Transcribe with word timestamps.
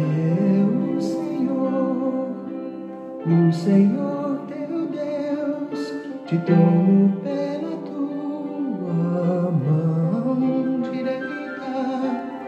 O 0.00 1.00
Senhor, 1.00 2.30
o 3.26 3.52
Senhor 3.52 4.40
teu 4.48 4.86
Deus, 4.86 5.92
te 6.24 6.38
tomo 6.38 7.20
pela 7.22 7.76
tua 7.84 9.50
mão 9.50 10.80
direita, 10.90 11.74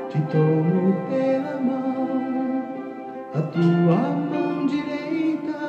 te 0.09 0.18
tomo 0.32 0.95
pela 1.10 1.60
mão, 1.60 2.64
a 3.34 3.42
tua 3.42 4.00
mão 4.30 4.66
direita, 4.66 5.60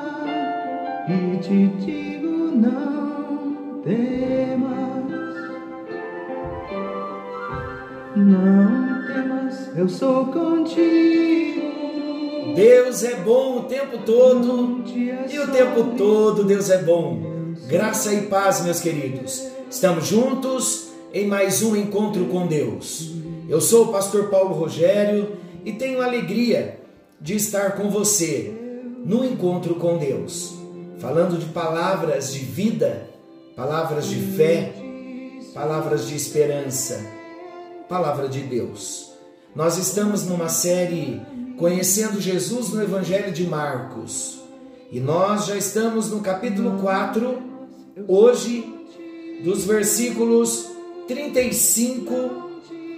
e 1.09 1.37
te 1.39 1.67
digo 1.85 2.55
não 2.55 3.81
temas, 3.81 5.11
não 8.15 9.05
temas, 9.05 9.77
eu 9.77 9.89
sou 9.89 10.27
contigo. 10.27 11.32
Deus 12.55 13.03
é 13.03 13.15
bom 13.15 13.59
o 13.59 13.63
tempo 13.63 13.97
todo 14.05 14.83
e 15.29 15.39
o 15.39 15.51
tempo 15.51 15.95
todo 15.97 16.43
Deus 16.43 16.69
é 16.69 16.77
bom. 16.83 17.55
Graça 17.67 18.13
e 18.13 18.27
paz, 18.27 18.61
meus 18.63 18.79
queridos. 18.79 19.47
Estamos 19.69 20.05
juntos 20.05 20.89
em 21.11 21.25
mais 21.25 21.63
um 21.63 21.75
encontro 21.75 22.25
com 22.25 22.45
Deus. 22.45 23.11
Eu 23.49 23.59
sou 23.59 23.85
o 23.85 23.91
pastor 23.91 24.29
Paulo 24.29 24.53
Rogério 24.53 25.35
e 25.65 25.71
tenho 25.71 26.01
alegria 26.01 26.79
de 27.19 27.35
estar 27.35 27.75
com 27.75 27.89
você 27.89 28.53
no 29.03 29.25
encontro 29.25 29.75
com 29.75 29.97
Deus, 29.97 30.53
falando 30.99 31.39
de 31.39 31.47
palavras 31.47 32.31
de 32.31 32.39
vida, 32.39 33.09
palavras 33.55 34.07
de 34.07 34.15
fé, 34.15 34.73
palavras 35.55 36.07
de 36.07 36.15
esperança, 36.15 37.03
palavra 37.89 38.27
de 38.27 38.41
Deus. 38.41 39.11
Nós 39.55 39.77
estamos 39.77 40.25
numa 40.27 40.49
série 40.49 41.21
conhecendo 41.57 42.19
Jesus 42.19 42.69
no 42.69 42.81
Evangelho 42.81 43.31
de 43.31 43.45
Marcos. 43.45 44.41
E 44.91 44.99
nós 44.99 45.45
já 45.45 45.55
estamos 45.55 46.09
no 46.09 46.21
capítulo 46.21 46.79
4, 46.79 47.41
hoje, 48.07 48.63
dos 49.43 49.65
versículos 49.65 50.69
35 51.07 52.13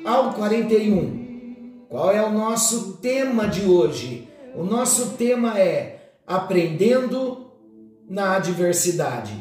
ao 0.05 0.33
41. 0.33 1.85
Qual 1.89 2.11
é 2.11 2.21
o 2.25 2.31
nosso 2.31 2.97
tema 2.97 3.47
de 3.47 3.65
hoje? 3.65 4.27
O 4.55 4.63
nosso 4.63 5.11
tema 5.11 5.59
é 5.59 6.13
Aprendendo 6.25 7.45
na 8.09 8.35
Adversidade. 8.35 9.33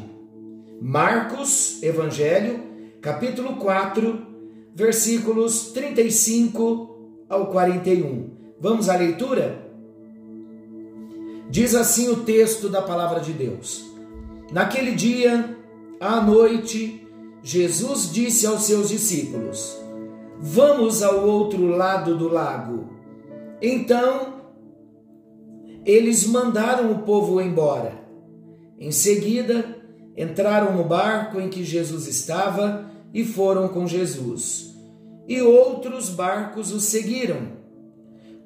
Marcos, 0.81 1.81
Evangelho, 1.81 2.59
capítulo 3.01 3.55
4, 3.57 4.25
versículos 4.73 5.71
35 5.71 7.25
ao 7.29 7.47
41. 7.47 8.44
Vamos 8.59 8.87
à 8.87 8.95
leitura? 8.95 9.65
Diz 11.49 11.75
assim 11.75 12.09
o 12.09 12.23
texto 12.23 12.69
da 12.69 12.81
palavra 12.81 13.19
de 13.19 13.33
Deus. 13.33 13.85
Naquele 14.51 14.91
dia, 14.91 15.57
à 15.99 16.21
noite, 16.21 17.05
Jesus 17.43 18.11
disse 18.11 18.47
aos 18.47 18.63
seus 18.63 18.89
discípulos: 18.89 19.77
Vamos 20.39 21.03
ao 21.03 21.27
outro 21.27 21.67
lado 21.67 22.17
do 22.17 22.29
lago. 22.29 22.89
Então, 23.61 24.35
eles 25.85 26.25
mandaram 26.25 26.91
o 26.93 26.99
povo 26.99 27.41
embora. 27.41 27.93
Em 28.79 28.91
seguida, 28.91 29.65
entraram 30.15 30.75
no 30.75 30.83
barco 30.85 31.41
em 31.41 31.49
que 31.49 31.63
Jesus 31.63 32.07
estava 32.07 32.89
e 33.13 33.25
foram 33.25 33.67
com 33.67 33.85
Jesus. 33.85 34.73
E 35.27 35.41
outros 35.41 36.09
barcos 36.09 36.71
o 36.71 36.79
seguiram 36.79 37.64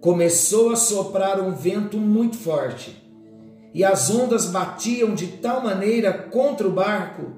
começou 0.01 0.71
a 0.71 0.75
soprar 0.75 1.41
um 1.41 1.51
vento 1.51 1.97
muito 1.97 2.37
forte, 2.37 3.03
e 3.73 3.83
as 3.83 4.09
ondas 4.09 4.45
batiam 4.45 5.13
de 5.13 5.27
tal 5.27 5.61
maneira 5.61 6.11
contra 6.13 6.67
o 6.67 6.71
barco 6.71 7.33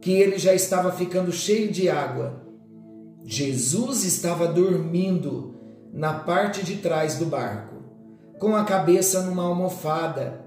que 0.00 0.12
ele 0.12 0.38
já 0.38 0.54
estava 0.54 0.90
ficando 0.92 1.30
cheio 1.30 1.70
de 1.70 1.90
água. 1.90 2.40
Jesus 3.24 4.04
estava 4.04 4.48
dormindo 4.48 5.54
na 5.92 6.14
parte 6.14 6.64
de 6.64 6.76
trás 6.76 7.18
do 7.18 7.26
barco, 7.26 7.76
com 8.38 8.56
a 8.56 8.64
cabeça 8.64 9.22
numa 9.22 9.42
almofada. 9.42 10.44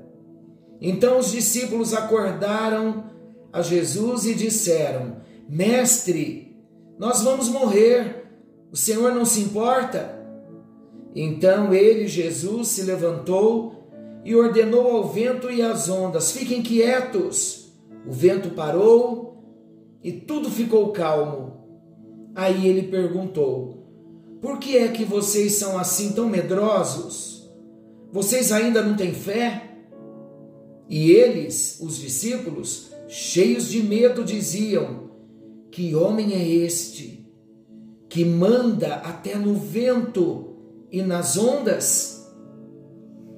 Então 0.81 1.19
os 1.19 1.31
discípulos 1.31 1.93
acordaram 1.93 3.03
a 3.51 3.61
Jesus 3.61 4.25
e 4.25 4.33
disseram: 4.33 5.17
Mestre, 5.47 6.57
nós 6.97 7.21
vamos 7.21 7.47
morrer. 7.49 8.21
O 8.71 8.75
Senhor 8.75 9.13
não 9.13 9.23
se 9.23 9.39
importa? 9.39 10.22
Então 11.15 11.73
ele, 11.73 12.07
Jesus, 12.07 12.69
se 12.69 12.83
levantou 12.83 13.83
e 14.25 14.35
ordenou 14.35 14.89
ao 14.91 15.07
vento 15.09 15.51
e 15.51 15.61
às 15.61 15.89
ondas: 15.89 16.31
Fiquem 16.31 16.61
quietos. 16.61 17.71
O 18.05 18.11
vento 18.11 18.49
parou 18.49 19.43
e 20.03 20.11
tudo 20.11 20.49
ficou 20.49 20.91
calmo. 20.91 21.53
Aí 22.35 22.67
ele 22.67 22.83
perguntou: 22.83 23.87
Por 24.41 24.57
que 24.57 24.77
é 24.77 24.87
que 24.87 25.05
vocês 25.05 25.53
são 25.53 25.77
assim 25.77 26.13
tão 26.13 26.27
medrosos? 26.27 27.51
Vocês 28.11 28.51
ainda 28.51 28.81
não 28.81 28.95
têm 28.95 29.13
fé? 29.13 29.69
E 30.89 31.11
eles, 31.11 31.79
os 31.81 31.97
discípulos, 31.97 32.91
cheios 33.07 33.69
de 33.69 33.81
medo, 33.81 34.23
diziam: 34.23 35.11
Que 35.71 35.95
homem 35.95 36.33
é 36.33 36.47
este 36.47 37.23
que 38.09 38.23
manda 38.23 38.95
até 38.95 39.35
no 39.35 39.55
vento 39.55 40.52
e 40.93 41.01
nas 41.01 41.35
ondas. 41.35 42.31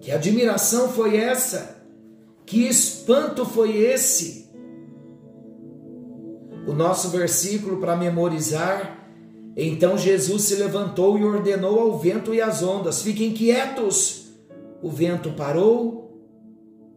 Que 0.02 0.12
admiração 0.12 0.90
foi 0.90 1.16
essa? 1.16 1.78
Que 2.46 2.68
espanto 2.68 3.46
foi 3.46 3.78
esse? 3.78 4.52
O 6.68 6.74
nosso 6.74 7.10
versículo 7.10 7.78
para 7.78 7.96
memorizar. 7.96 9.10
Então 9.56 9.98
Jesus 9.98 10.44
se 10.44 10.56
levantou 10.56 11.18
e 11.18 11.24
ordenou 11.24 11.80
ao 11.80 11.98
vento 11.98 12.34
e 12.34 12.42
às 12.42 12.62
ondas: 12.62 13.02
fiquem 13.02 13.32
quietos. 13.32 14.34
O 14.84 14.90
vento 14.90 15.32
parou 15.32 16.30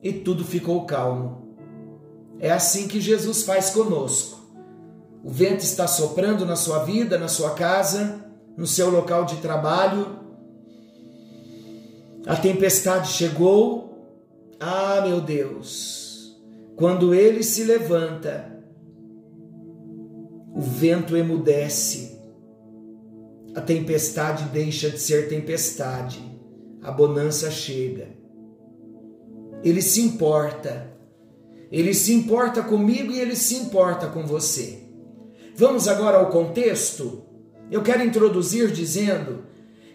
e 0.02 0.12
tudo 0.12 0.44
ficou 0.44 0.84
calmo. 0.84 1.56
É 2.40 2.50
assim 2.50 2.88
que 2.88 3.00
Jesus 3.00 3.44
faz 3.44 3.70
conosco. 3.70 4.38
O 5.22 5.30
vento 5.30 5.60
está 5.60 5.86
soprando 5.86 6.44
na 6.44 6.56
sua 6.56 6.80
vida, 6.84 7.16
na 7.16 7.28
sua 7.28 7.50
casa, 7.50 8.24
no 8.56 8.66
seu 8.66 8.90
local 8.90 9.24
de 9.24 9.36
trabalho, 9.36 10.18
a 12.26 12.36
tempestade 12.36 13.08
chegou. 13.08 13.88
Ah, 14.60 15.00
meu 15.06 15.20
Deus! 15.20 16.38
Quando 16.76 17.14
ele 17.14 17.42
se 17.42 17.64
levanta, 17.64 18.56
o 20.54 20.60
vento 20.60 21.16
emudece. 21.16 22.18
A 23.54 23.60
tempestade 23.60 24.44
deixa 24.50 24.90
de 24.90 24.98
ser 24.98 25.28
tempestade. 25.28 26.20
A 26.82 26.92
bonança 26.92 27.50
chega. 27.50 28.08
Ele 29.64 29.82
se 29.82 30.00
importa. 30.00 30.92
Ele 31.70 31.92
se 31.92 32.12
importa 32.14 32.62
comigo 32.62 33.12
e 33.12 33.20
ele 33.20 33.36
se 33.36 33.56
importa 33.56 34.06
com 34.06 34.24
você. 34.24 34.82
Vamos 35.56 35.88
agora 35.88 36.18
ao 36.18 36.30
contexto? 36.30 37.24
Eu 37.70 37.82
quero 37.82 38.04
introduzir 38.04 38.70
dizendo 38.70 39.44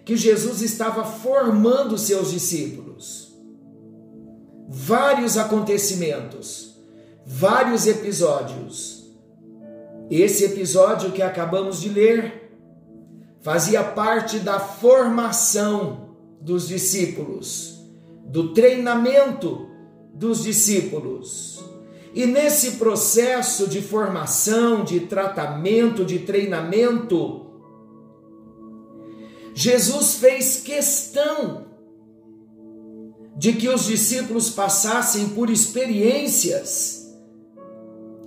que 0.06 0.18
Jesus 0.18 0.62
estava 0.62 1.03
formando 1.06 1.97
seus 1.97 2.31
discípulos. 2.31 3.34
Vários 4.68 5.38
acontecimentos, 5.38 6.75
vários 7.25 7.88
episódios. 7.88 9.03
Esse 10.09 10.46
episódio 10.46 11.12
que 11.12 11.22
acabamos 11.22 11.80
de 11.80 11.89
ler 11.89 12.51
fazia 13.42 13.83
parte 13.83 14.39
da 14.39 14.60
formação 14.60 16.16
dos 16.42 16.68
discípulos, 16.68 17.80
do 18.25 18.54
treinamento 18.54 19.69
dos 20.13 20.44
discípulos. 20.44 21.63
E 22.13 22.25
nesse 22.25 22.74
processo 22.74 23.68
de 23.68 23.81
formação, 23.81 24.83
de 24.83 25.01
tratamento, 25.01 26.06
de 26.06 26.19
treinamento, 26.19 27.43
Jesus 29.53 30.15
fez 30.15 30.57
questão 30.57 31.67
de 33.35 33.53
que 33.53 33.67
os 33.69 33.85
discípulos 33.85 34.50
passassem 34.50 35.29
por 35.29 35.50
experiências 35.50 37.03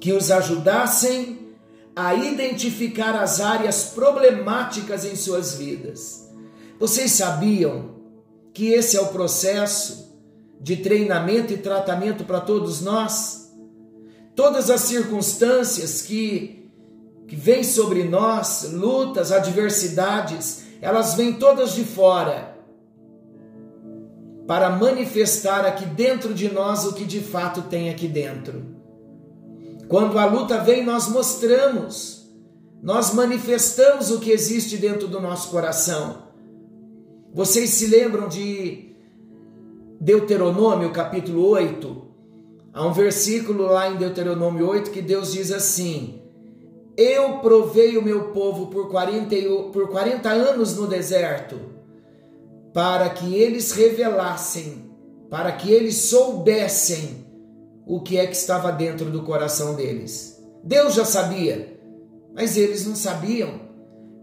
que 0.01 0.13
os 0.13 0.31
ajudassem 0.31 1.47
a 1.95 2.15
identificar 2.15 3.17
as 3.17 3.41
áreas 3.41 3.85
problemáticas 3.85 5.05
em 5.05 5.17
suas 5.17 5.55
vidas. 5.55 6.29
Vocês 6.79 7.13
sabiam 7.13 7.97
que 8.53 8.69
esse 8.69 8.97
é 8.97 9.01
o 9.01 9.09
processo 9.09 10.15
de 10.61 10.77
treinamento 10.77 11.53
e 11.53 11.59
tratamento 11.59 12.25
para 12.25 12.41
todos 12.41 12.83
nós? 12.83 13.51
Todas 14.35 14.69
as 14.69 14.83
circunstâncias 14.83 16.03
que, 16.03 16.71
que 17.27 17.35
vêm 17.35 17.65
sobre 17.65 18.05
nós, 18.05 18.71
lutas, 18.71 19.33
adversidades, 19.33 20.66
elas 20.81 21.15
vêm 21.15 21.33
todas 21.33 21.75
de 21.75 21.85
fora. 21.85 22.55
para 24.47 24.71
manifestar 24.71 25.67
aqui 25.67 25.85
dentro 25.85 26.33
de 26.33 26.49
nós 26.49 26.85
o 26.85 26.93
que 26.93 27.05
de 27.05 27.21
fato 27.21 27.63
tem 27.63 27.91
aqui 27.91 28.07
dentro. 28.07 28.65
Quando 29.89 30.19
a 30.19 30.25
luta 30.25 30.59
vem, 30.59 30.85
nós 30.85 31.09
mostramos, 31.09 32.31
nós 32.81 33.13
manifestamos 33.13 34.11
o 34.13 34.21
que 34.21 34.31
existe 34.31 34.77
dentro 34.77 35.09
do 35.09 35.21
nosso 35.21 35.51
coração. 35.51 36.27
Vocês 37.35 37.71
se 37.71 37.89
lembram 37.89 38.29
de 38.29 38.95
Deuteronômio 40.01 40.91
capítulo 40.91 41.45
8? 41.49 42.07
Há 42.73 42.87
um 42.87 42.93
versículo 42.93 43.65
lá 43.65 43.91
em 43.91 43.97
Deuteronômio 43.97 44.69
8 44.69 44.91
que 44.91 45.03
Deus 45.03 45.33
diz 45.33 45.51
assim: 45.51 46.23
Eu 46.97 47.39
provei 47.41 47.97
o 47.97 48.03
meu 48.03 48.31
povo 48.33 48.69
por 48.69 48.89
40, 48.89 49.37
por 49.73 49.89
40 49.89 50.29
anos 50.31 50.77
no 50.77 50.87
deserto, 50.87 51.61
para 52.73 53.11
que 53.11 53.35
eles 53.35 53.73
revelassem, 53.73 54.91
para 55.29 55.53
que 55.53 55.71
eles 55.71 55.97
soubessem 55.97 57.27
o 57.87 58.01
que 58.01 58.17
é 58.17 58.27
que 58.27 58.37
estava 58.37 58.73
dentro 58.73 59.11
do 59.11 59.23
coração 59.23 59.75
deles. 59.75 60.43
Deus 60.65 60.95
já 60.95 61.05
sabia, 61.05 61.79
mas 62.35 62.57
eles 62.57 62.87
não 62.87 62.97
sabiam 62.97 63.61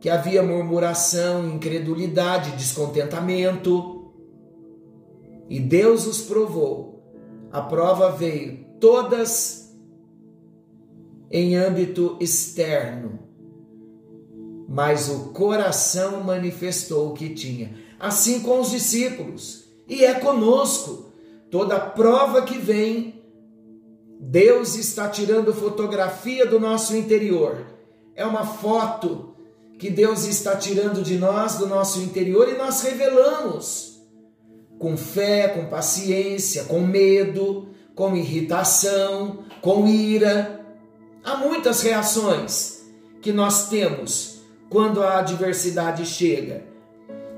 que 0.01 0.09
havia 0.09 0.43
murmuração, 0.43 1.47
incredulidade, 1.47 2.57
descontentamento. 2.57 4.11
E 5.47 5.59
Deus 5.59 6.05
os 6.05 6.21
provou 6.21 6.93
a 7.53 7.61
prova 7.61 8.09
veio 8.09 8.65
todas 8.79 9.62
em 11.33 11.55
âmbito 11.55 12.15
externo, 12.19 13.17
mas 14.69 15.09
o 15.09 15.31
coração 15.33 16.23
manifestou 16.23 17.09
o 17.09 17.13
que 17.13 17.29
tinha. 17.29 17.73
Assim 17.99 18.41
com 18.41 18.61
os 18.61 18.69
discípulos, 18.69 19.65
e 19.89 20.05
é 20.05 20.13
conosco. 20.13 21.11
Toda 21.49 21.79
prova 21.79 22.43
que 22.43 22.57
vem, 22.57 23.21
Deus 24.19 24.75
está 24.75 25.09
tirando 25.09 25.53
fotografia 25.53 26.45
do 26.45 26.59
nosso 26.59 26.95
interior. 26.95 27.65
É 28.15 28.25
uma 28.25 28.45
foto 28.45 29.35
que 29.79 29.89
Deus 29.89 30.25
está 30.25 30.55
tirando 30.55 31.01
de 31.01 31.17
nós, 31.17 31.57
do 31.57 31.65
nosso 31.65 31.99
interior, 31.99 32.47
e 32.47 32.57
nós 32.57 32.81
revelamos 32.81 34.01
com 34.77 34.95
fé, 34.95 35.47
com 35.47 35.65
paciência, 35.65 36.65
com 36.65 36.81
medo, 36.81 37.69
com 37.95 38.15
irritação, 38.15 39.39
com 39.61 39.87
ira. 39.87 40.62
Há 41.23 41.37
muitas 41.37 41.81
reações 41.81 42.83
que 43.21 43.31
nós 43.31 43.69
temos 43.69 44.41
quando 44.69 45.01
a 45.01 45.19
adversidade 45.19 46.05
chega. 46.05 46.65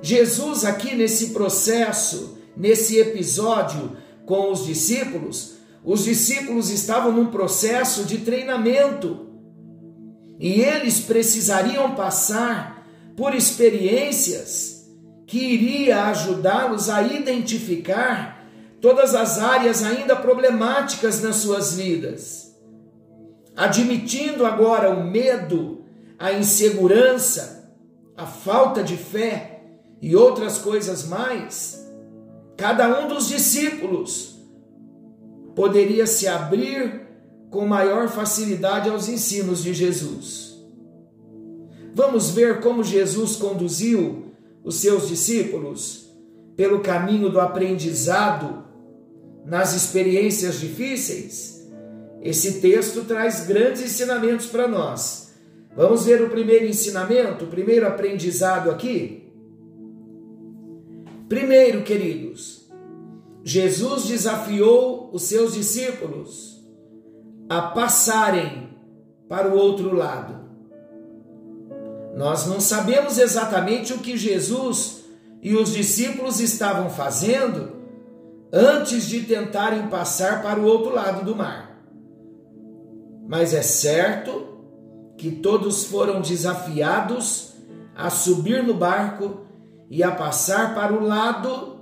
Jesus, 0.01 0.65
aqui 0.65 0.95
nesse 0.95 1.31
processo, 1.31 2.37
nesse 2.57 2.97
episódio 2.97 3.95
com 4.25 4.51
os 4.51 4.65
discípulos, 4.65 5.55
os 5.83 6.03
discípulos 6.03 6.71
estavam 6.71 7.11
num 7.11 7.27
processo 7.27 8.05
de 8.05 8.19
treinamento 8.19 9.27
e 10.39 10.61
eles 10.61 11.01
precisariam 11.01 11.93
passar 11.93 12.87
por 13.15 13.35
experiências 13.35 14.89
que 15.27 15.37
iria 15.37 16.05
ajudá-los 16.05 16.89
a 16.89 17.03
identificar 17.03 18.45
todas 18.81 19.13
as 19.13 19.37
áreas 19.39 19.83
ainda 19.83 20.15
problemáticas 20.15 21.21
nas 21.21 21.37
suas 21.37 21.75
vidas. 21.75 22.44
Admitindo 23.55 24.45
agora 24.45 24.89
o 24.89 25.03
medo, 25.03 25.85
a 26.19 26.33
insegurança, 26.33 27.73
a 28.15 28.25
falta 28.25 28.83
de 28.83 28.97
fé 28.97 29.61
e 30.01 30.15
outras 30.15 30.57
coisas 30.57 31.07
mais, 31.07 31.85
cada 32.57 32.99
um 32.99 33.07
dos 33.07 33.27
discípulos 33.27 34.37
poderia 35.55 36.05
se 36.05 36.27
abrir 36.27 37.07
com 37.49 37.65
maior 37.65 38.09
facilidade 38.09 38.89
aos 38.89 39.07
ensinos 39.07 39.63
de 39.63 39.73
Jesus. 39.73 40.53
Vamos 41.93 42.31
ver 42.31 42.59
como 42.59 42.83
Jesus 42.83 43.37
conduziu 43.37 44.33
os 44.65 44.75
seus 44.75 45.07
discípulos 45.07 46.11
pelo 46.57 46.81
caminho 46.81 47.29
do 47.29 47.39
aprendizado 47.39 48.65
nas 49.45 49.73
experiências 49.73 50.59
difíceis? 50.59 51.54
Esse 52.25 52.59
texto 52.59 53.03
traz 53.03 53.45
grandes 53.45 53.83
ensinamentos 53.83 54.47
para 54.47 54.67
nós. 54.67 55.35
Vamos 55.75 56.05
ver 56.05 56.23
o 56.23 56.29
primeiro 56.31 56.65
ensinamento, 56.65 57.45
o 57.45 57.49
primeiro 57.49 57.85
aprendizado 57.87 58.71
aqui? 58.71 59.31
Primeiro, 61.29 61.83
queridos, 61.83 62.67
Jesus 63.43 64.05
desafiou 64.05 65.11
os 65.13 65.21
seus 65.21 65.53
discípulos 65.53 66.65
a 67.47 67.61
passarem 67.61 68.69
para 69.29 69.47
o 69.47 69.55
outro 69.55 69.93
lado. 69.93 70.49
Nós 72.15 72.47
não 72.47 72.59
sabemos 72.59 73.19
exatamente 73.19 73.93
o 73.93 73.99
que 73.99 74.17
Jesus 74.17 75.03
e 75.43 75.53
os 75.53 75.71
discípulos 75.71 76.39
estavam 76.39 76.89
fazendo 76.89 77.75
antes 78.51 79.05
de 79.05 79.21
tentarem 79.21 79.89
passar 79.89 80.41
para 80.41 80.59
o 80.59 80.65
outro 80.65 80.91
lado 80.91 81.23
do 81.23 81.35
mar. 81.35 81.64
Mas 83.27 83.53
é 83.53 83.61
certo 83.61 84.55
que 85.17 85.31
todos 85.31 85.85
foram 85.85 86.21
desafiados 86.21 87.53
a 87.95 88.09
subir 88.09 88.63
no 88.63 88.73
barco 88.73 89.45
e 89.89 90.03
a 90.03 90.11
passar 90.11 90.75
para 90.75 90.93
o 90.93 91.03
lado 91.03 91.75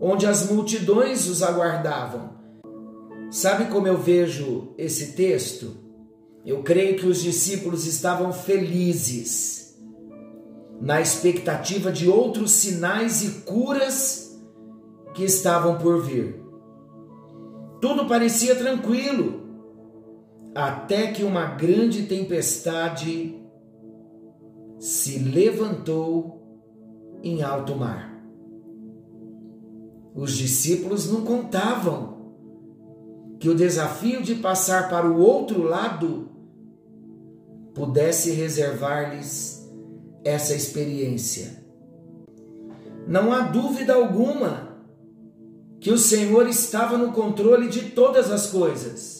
onde 0.00 0.26
as 0.26 0.50
multidões 0.50 1.28
os 1.28 1.42
aguardavam. 1.42 2.38
Sabe 3.30 3.66
como 3.66 3.86
eu 3.86 3.98
vejo 3.98 4.72
esse 4.78 5.12
texto? 5.12 5.76
Eu 6.46 6.62
creio 6.62 6.96
que 6.96 7.06
os 7.06 7.22
discípulos 7.22 7.86
estavam 7.86 8.32
felizes, 8.32 9.76
na 10.80 11.00
expectativa 11.00 11.90
de 11.90 12.08
outros 12.08 12.52
sinais 12.52 13.22
e 13.22 13.40
curas 13.40 14.38
que 15.14 15.24
estavam 15.24 15.78
por 15.78 16.00
vir. 16.02 16.40
Tudo 17.80 18.06
parecia 18.06 18.54
tranquilo, 18.54 19.47
até 20.60 21.12
que 21.12 21.22
uma 21.22 21.54
grande 21.54 22.06
tempestade 22.06 23.40
se 24.76 25.16
levantou 25.20 26.42
em 27.22 27.42
alto 27.42 27.76
mar. 27.76 28.20
Os 30.16 30.32
discípulos 30.32 31.08
não 31.12 31.24
contavam 31.24 32.34
que 33.38 33.48
o 33.48 33.54
desafio 33.54 34.20
de 34.20 34.34
passar 34.34 34.90
para 34.90 35.08
o 35.08 35.20
outro 35.20 35.62
lado 35.62 36.28
pudesse 37.72 38.32
reservar-lhes 38.32 39.64
essa 40.24 40.56
experiência. 40.56 41.64
Não 43.06 43.32
há 43.32 43.42
dúvida 43.42 43.94
alguma 43.94 44.76
que 45.78 45.92
o 45.92 45.98
Senhor 45.98 46.48
estava 46.48 46.98
no 46.98 47.12
controle 47.12 47.68
de 47.68 47.90
todas 47.92 48.28
as 48.32 48.50
coisas. 48.50 49.17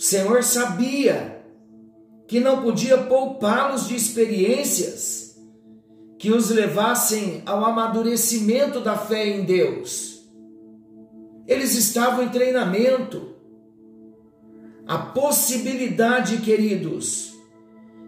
O 0.00 0.02
Senhor 0.02 0.42
sabia 0.42 1.44
que 2.26 2.40
não 2.40 2.62
podia 2.62 2.96
poupá-los 2.96 3.86
de 3.86 3.94
experiências 3.94 5.36
que 6.18 6.32
os 6.32 6.48
levassem 6.48 7.42
ao 7.44 7.62
amadurecimento 7.62 8.80
da 8.80 8.96
fé 8.96 9.28
em 9.28 9.44
Deus 9.44 10.10
eles 11.50 11.74
estavam 11.74 12.22
em 12.22 12.28
treinamento. 12.28 13.34
A 14.86 14.98
possibilidade, 14.98 16.36
queridos, 16.36 17.34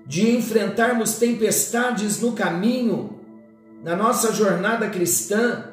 de 0.06 0.30
enfrentarmos 0.30 1.16
tempestades 1.16 2.20
no 2.20 2.34
caminho, 2.34 3.18
na 3.82 3.96
nossa 3.96 4.32
jornada 4.32 4.88
cristã, 4.88 5.72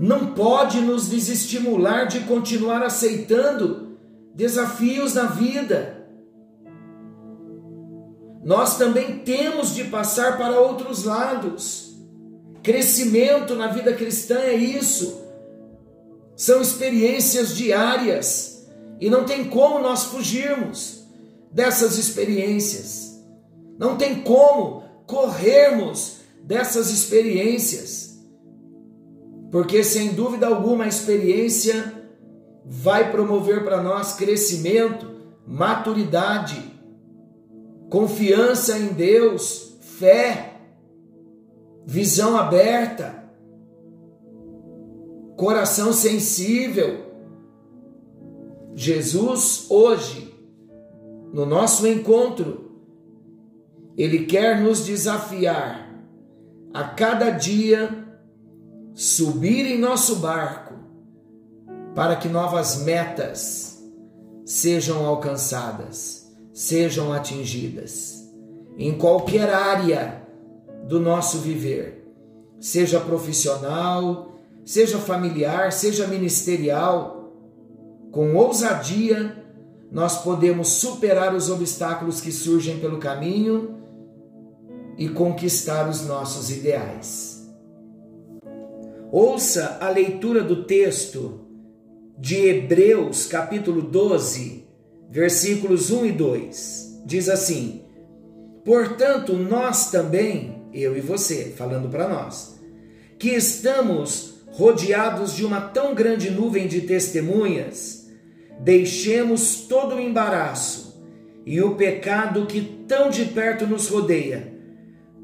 não 0.00 0.34
pode 0.34 0.80
nos 0.80 1.08
desestimular 1.08 2.08
de 2.08 2.18
continuar 2.20 2.82
aceitando 2.82 3.93
desafios 4.34 5.14
na 5.14 5.24
vida. 5.24 6.06
Nós 8.42 8.76
também 8.76 9.20
temos 9.20 9.74
de 9.74 9.84
passar 9.84 10.36
para 10.36 10.60
outros 10.60 11.04
lados. 11.04 11.94
Crescimento 12.62 13.54
na 13.54 13.68
vida 13.68 13.92
cristã 13.94 14.38
é 14.38 14.54
isso 14.54 15.24
são 16.36 16.60
experiências 16.60 17.56
diárias 17.56 18.66
e 19.00 19.08
não 19.08 19.24
tem 19.24 19.44
como 19.44 19.78
nós 19.78 20.04
fugirmos 20.04 21.04
dessas 21.50 21.96
experiências. 21.96 23.22
Não 23.78 23.96
tem 23.96 24.22
como 24.22 24.82
corrermos 25.06 26.18
dessas 26.42 26.90
experiências. 26.90 28.18
Porque 29.50 29.84
sem 29.84 30.14
dúvida 30.14 30.46
alguma 30.46 30.84
a 30.84 30.88
experiência 30.88 32.03
vai 32.64 33.10
promover 33.10 33.64
para 33.64 33.82
nós 33.82 34.14
crescimento, 34.14 35.06
maturidade, 35.46 36.72
confiança 37.90 38.78
em 38.78 38.88
Deus, 38.88 39.76
fé, 39.80 40.60
visão 41.86 42.36
aberta 42.36 43.24
coração 45.36 45.92
sensível. 45.92 47.04
Jesus, 48.74 49.66
hoje, 49.70 50.34
no 51.32 51.44
nosso 51.46 51.86
encontro, 51.86 52.72
Ele 53.96 54.26
quer 54.26 54.60
nos 54.60 54.84
desafiar 54.84 56.02
a 56.72 56.84
cada 56.84 57.30
dia 57.30 58.02
subir 58.94 59.66
em 59.66 59.78
nosso 59.78 60.16
barco 60.16 60.63
para 61.94 62.16
que 62.16 62.28
novas 62.28 62.82
metas 62.82 63.82
sejam 64.44 65.06
alcançadas, 65.06 66.30
sejam 66.52 67.12
atingidas 67.12 68.24
em 68.76 68.96
qualquer 68.98 69.50
área 69.50 70.22
do 70.88 70.98
nosso 70.98 71.38
viver, 71.38 72.04
seja 72.60 72.98
profissional, 73.00 74.32
seja 74.64 74.98
familiar, 74.98 75.72
seja 75.72 76.06
ministerial, 76.06 77.32
com 78.10 78.34
ousadia 78.34 79.44
nós 79.90 80.22
podemos 80.22 80.68
superar 80.68 81.34
os 81.34 81.48
obstáculos 81.48 82.20
que 82.20 82.32
surgem 82.32 82.80
pelo 82.80 82.98
caminho 82.98 83.78
e 84.98 85.08
conquistar 85.08 85.88
os 85.88 86.04
nossos 86.04 86.50
ideais. 86.50 87.48
Ouça 89.12 89.78
a 89.80 89.88
leitura 89.88 90.42
do 90.42 90.64
texto 90.64 91.43
de 92.16 92.36
Hebreus, 92.36 93.26
capítulo 93.26 93.82
12, 93.82 94.64
versículos 95.10 95.90
1 95.90 96.06
e 96.06 96.12
2. 96.12 97.02
Diz 97.04 97.28
assim: 97.28 97.82
Portanto, 98.64 99.34
nós 99.34 99.90
também, 99.90 100.62
eu 100.72 100.96
e 100.96 101.00
você, 101.00 101.52
falando 101.56 101.88
para 101.88 102.08
nós, 102.08 102.58
que 103.18 103.30
estamos 103.30 104.34
rodeados 104.46 105.34
de 105.34 105.44
uma 105.44 105.60
tão 105.60 105.94
grande 105.94 106.30
nuvem 106.30 106.68
de 106.68 106.82
testemunhas, 106.82 108.08
deixemos 108.60 109.62
todo 109.68 109.96
o 109.96 110.00
embaraço 110.00 111.02
e 111.44 111.60
o 111.60 111.74
pecado 111.74 112.46
que 112.46 112.84
tão 112.88 113.10
de 113.10 113.24
perto 113.26 113.66
nos 113.66 113.88
rodeia. 113.88 114.54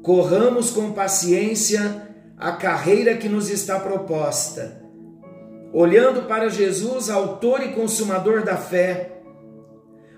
Corramos 0.03 0.71
com 0.71 0.91
paciência 0.91 2.09
a 2.37 2.51
carreira 2.51 3.15
que 3.15 3.29
nos 3.29 3.49
está 3.49 3.79
proposta, 3.79 4.80
olhando 5.73 6.23
para 6.27 6.49
Jesus, 6.49 7.09
autor 7.09 7.61
e 7.61 7.73
consumador 7.73 8.43
da 8.43 8.57
fé, 8.57 9.21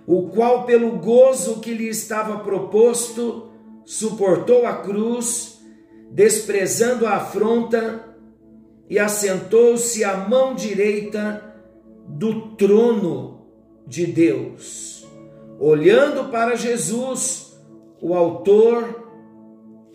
o 0.06 0.30
qual, 0.30 0.66
pelo 0.66 0.92
gozo 0.98 1.60
que 1.60 1.74
lhe 1.74 1.88
estava 1.88 2.40
proposto, 2.40 3.50
suportou 3.86 4.66
a 4.66 4.78
cruz, 4.78 5.60
desprezando 6.12 7.06
a 7.06 7.16
afronta, 7.16 8.10
e 8.90 9.00
assentou-se 9.00 10.04
à 10.04 10.18
mão 10.18 10.54
direita 10.54 11.56
do 12.08 12.56
trono 12.56 13.48
de 13.88 14.06
Deus, 14.06 15.08
olhando 15.60 16.30
para 16.30 16.56
Jesus, 16.56 17.58
o 18.02 18.14
Autor 18.14 19.08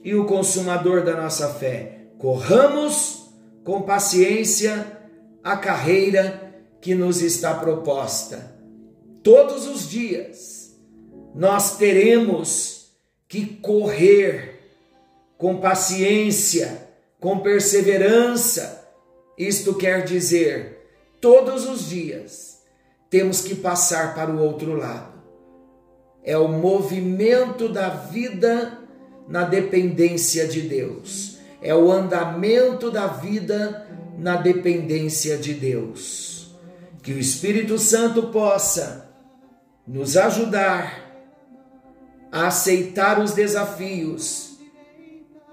e 0.02 0.14
o 0.14 0.24
Consumador 0.24 1.04
da 1.04 1.20
nossa 1.20 1.48
fé. 1.48 2.08
Corramos 2.18 3.30
com 3.62 3.82
paciência 3.82 4.97
a 5.42 5.56
carreira 5.56 6.54
que 6.80 6.94
nos 6.94 7.22
está 7.22 7.54
proposta. 7.54 8.56
Todos 9.22 9.66
os 9.66 9.88
dias 9.88 10.76
nós 11.34 11.76
teremos 11.76 12.92
que 13.28 13.46
correr 13.46 14.58
com 15.36 15.58
paciência, 15.58 16.88
com 17.20 17.38
perseverança, 17.40 18.78
isto 19.36 19.74
quer 19.74 20.04
dizer, 20.04 20.78
todos 21.20 21.68
os 21.68 21.88
dias 21.88 22.58
temos 23.08 23.40
que 23.40 23.54
passar 23.54 24.14
para 24.14 24.30
o 24.32 24.42
outro 24.42 24.74
lado. 24.74 25.22
É 26.24 26.36
o 26.36 26.48
movimento 26.48 27.68
da 27.68 27.88
vida 27.88 28.78
na 29.28 29.44
dependência 29.44 30.48
de 30.48 30.62
Deus. 30.62 31.38
É 31.62 31.74
o 31.74 31.90
andamento 31.90 32.90
da 32.90 33.06
vida 33.06 33.86
na 34.18 34.36
dependência 34.36 35.38
de 35.38 35.54
Deus. 35.54 36.50
Que 37.02 37.12
o 37.12 37.18
Espírito 37.18 37.78
Santo 37.78 38.24
possa 38.24 39.08
nos 39.86 40.16
ajudar 40.16 41.06
a 42.30 42.48
aceitar 42.48 43.22
os 43.22 43.32
desafios 43.32 44.58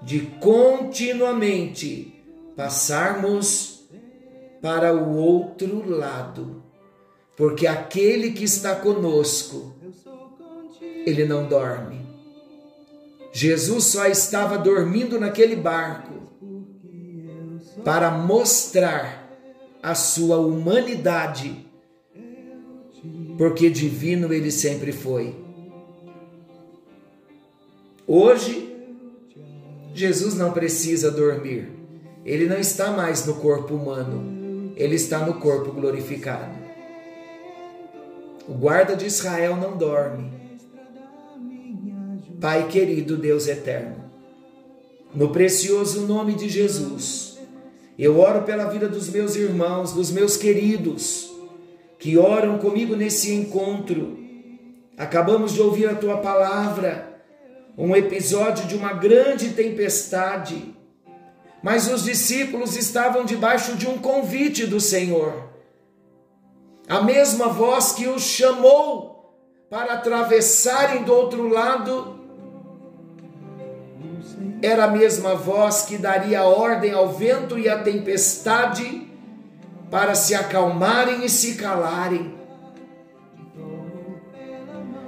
de 0.02 0.20
continuamente 0.40 2.22
passarmos 2.54 3.86
para 4.60 4.94
o 4.94 5.16
outro 5.16 5.88
lado, 5.88 6.62
porque 7.36 7.66
aquele 7.66 8.32
que 8.32 8.44
está 8.44 8.74
conosco, 8.76 9.74
ele 11.06 11.24
não 11.24 11.46
dorme. 11.46 12.04
Jesus 13.32 13.84
só 13.84 14.06
estava 14.06 14.58
dormindo 14.58 15.18
naquele 15.20 15.56
barco 15.56 16.25
para 17.84 18.10
mostrar 18.10 19.28
a 19.82 19.94
sua 19.94 20.38
humanidade, 20.38 21.66
porque 23.38 23.70
divino 23.70 24.32
ele 24.32 24.50
sempre 24.50 24.92
foi. 24.92 25.34
Hoje, 28.06 28.74
Jesus 29.94 30.34
não 30.34 30.52
precisa 30.52 31.10
dormir, 31.10 31.68
ele 32.24 32.46
não 32.46 32.58
está 32.58 32.90
mais 32.90 33.26
no 33.26 33.34
corpo 33.34 33.74
humano 33.74 34.36
ele 34.76 34.94
está 34.94 35.20
no 35.20 35.34
corpo 35.40 35.72
glorificado. 35.72 36.54
O 38.46 38.52
guarda 38.52 38.94
de 38.94 39.06
Israel 39.06 39.56
não 39.56 39.76
dorme. 39.76 40.30
Pai 42.38 42.68
querido, 42.68 43.16
Deus 43.16 43.48
eterno, 43.48 44.04
no 45.14 45.30
precioso 45.30 46.02
nome 46.02 46.34
de 46.34 46.50
Jesus, 46.50 47.35
eu 47.98 48.18
oro 48.18 48.42
pela 48.42 48.66
vida 48.66 48.88
dos 48.88 49.08
meus 49.08 49.36
irmãos, 49.36 49.92
dos 49.92 50.10
meus 50.10 50.36
queridos, 50.36 51.30
que 51.98 52.18
oram 52.18 52.58
comigo 52.58 52.94
nesse 52.94 53.32
encontro. 53.32 54.18
Acabamos 54.96 55.52
de 55.52 55.62
ouvir 55.62 55.88
a 55.88 55.94
tua 55.94 56.18
palavra, 56.18 57.22
um 57.76 57.94
episódio 57.94 58.66
de 58.66 58.74
uma 58.74 58.92
grande 58.92 59.50
tempestade 59.50 60.76
mas 61.66 61.88
os 61.88 62.04
discípulos 62.04 62.76
estavam 62.76 63.24
debaixo 63.24 63.74
de 63.74 63.88
um 63.88 63.98
convite 63.98 64.64
do 64.66 64.80
Senhor. 64.80 65.50
A 66.88 67.02
mesma 67.02 67.48
voz 67.48 67.90
que 67.90 68.06
os 68.06 68.22
chamou 68.22 69.34
para 69.68 69.94
atravessarem 69.94 71.02
do 71.02 71.12
outro 71.12 71.48
lado 71.48 72.15
era 74.62 74.84
a 74.84 74.90
mesma 74.90 75.34
voz 75.34 75.82
que 75.82 75.98
daria 75.98 76.44
ordem 76.44 76.92
ao 76.92 77.08
vento 77.08 77.58
e 77.58 77.68
à 77.68 77.82
tempestade 77.82 79.06
para 79.90 80.14
se 80.14 80.34
acalmarem 80.34 81.24
e 81.24 81.28
se 81.28 81.54
calarem. 81.54 82.34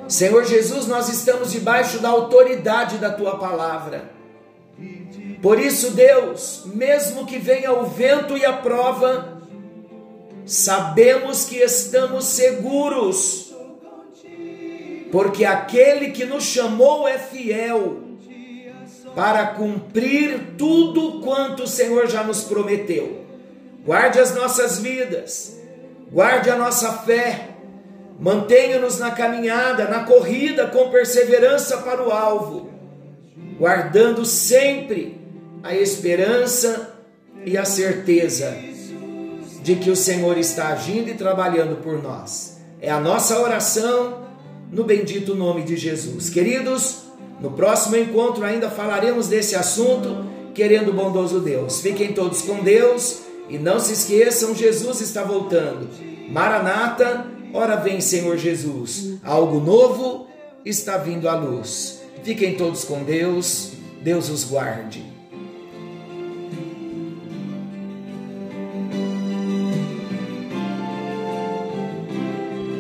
Senhor 0.07 0.45
Jesus, 0.45 0.87
nós 0.87 1.09
estamos 1.09 1.51
debaixo 1.51 1.99
da 1.99 2.09
autoridade 2.09 2.97
da 2.99 3.11
tua 3.11 3.37
palavra. 3.39 4.11
Por 5.43 5.61
isso, 5.61 5.91
Deus, 5.91 6.63
mesmo 6.67 7.27
que 7.27 7.39
venha 7.39 7.73
o 7.73 7.87
vento 7.87 8.37
e 8.37 8.45
a 8.45 8.53
prova, 8.55 9.43
sabemos 10.47 11.45
que 11.45 11.57
estamos 11.57 12.25
seguros, 12.25 13.55
porque 15.13 15.45
aquele 15.45 16.11
que 16.11 16.25
nos 16.25 16.45
chamou 16.45 17.07
é 17.07 17.19
fiel 17.19 18.08
para 19.19 19.47
cumprir 19.47 20.55
tudo 20.57 21.21
quanto 21.21 21.65
o 21.65 21.67
Senhor 21.67 22.07
já 22.07 22.23
nos 22.23 22.45
prometeu. 22.45 23.25
Guarde 23.85 24.21
as 24.21 24.33
nossas 24.33 24.79
vidas, 24.79 25.59
guarde 26.09 26.49
a 26.49 26.57
nossa 26.57 26.93
fé, 26.99 27.49
mantenha-nos 28.21 29.01
na 29.01 29.11
caminhada, 29.11 29.89
na 29.89 30.05
corrida 30.05 30.69
com 30.69 30.89
perseverança 30.91 31.79
para 31.79 32.01
o 32.01 32.13
alvo, 32.13 32.71
guardando 33.59 34.25
sempre 34.25 35.21
a 35.65 35.75
esperança 35.75 36.97
e 37.45 37.59
a 37.59 37.65
certeza 37.65 38.57
de 39.65 39.75
que 39.75 39.91
o 39.91 39.97
Senhor 39.97 40.39
está 40.39 40.69
agindo 40.69 41.11
e 41.11 41.15
trabalhando 41.15 41.83
por 41.83 42.01
nós. 42.01 42.61
É 42.81 42.89
a 42.89 43.01
nossa 43.01 43.41
oração 43.41 44.29
no 44.71 44.85
bendito 44.85 45.35
nome 45.35 45.65
de 45.65 45.77
Jesus. 45.77 46.31
Queridos, 46.31 47.08
no 47.41 47.53
próximo 47.53 47.97
encontro 47.97 48.45
ainda 48.45 48.69
falaremos 48.69 49.29
desse 49.29 49.55
assunto, 49.55 50.25
querendo 50.55 50.91
o 50.91 50.95
bondoso 50.95 51.41
Deus. 51.41 51.81
Fiquem 51.81 52.13
todos 52.13 52.43
com 52.43 52.63
Deus 52.63 53.21
e 53.49 53.59
não 53.59 53.79
se 53.79 53.93
esqueçam, 53.93 54.55
Jesus 54.55 55.01
está 55.01 55.23
voltando. 55.23 55.89
Maranata, 56.29 57.27
ora 57.55 57.77
vem 57.77 58.01
Senhor 58.01 58.37
Jesus. 58.37 59.15
Algo 59.23 59.61
novo 59.61 60.27
está 60.65 60.99
vindo 60.99 61.29
à 61.29 61.35
luz. 61.35 62.03
Fiquem 62.23 62.57
todos 62.57 62.85
com 62.85 63.03
Deus. 63.05 63.73
Deus 64.03 64.29
os 64.29 64.45
guarde. 64.45 65.08